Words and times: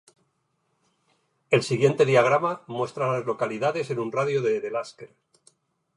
El 1.51 1.61
siguiente 1.61 2.05
diagrama 2.07 2.63
muestra 2.65 3.07
a 3.07 3.13
las 3.17 3.25
localidades 3.27 3.91
en 3.91 3.99
un 3.99 4.11
radio 4.11 4.41
de 4.41 4.59
de 4.59 4.71
Lasker. 4.71 5.13